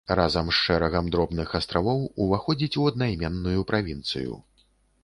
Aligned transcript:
Разам 0.19 0.47
з 0.51 0.55
шэрагам 0.59 1.11
дробных 1.15 1.53
астравоў 1.61 2.01
уваходзіць 2.27 2.73
у 2.85 2.89
аднаіменную 2.95 3.61
правінцыю. 3.75 4.33